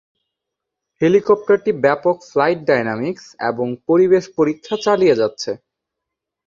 হেলিকপ্টারটি 1.01 1.71
ব্যাপক 1.83 2.17
ফ্লাইট-ডাইনামিক্স 2.29 3.25
এবং 3.49 3.67
পরিবেশ 3.87 4.23
পরীক্ষা 4.37 4.75
চালিয়ে 4.85 5.19
যাচ্ছে। 5.21 5.51